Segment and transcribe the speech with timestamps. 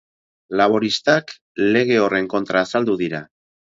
[0.61, 1.33] Laboristak
[1.75, 3.21] lege horren kontra azaldu dira.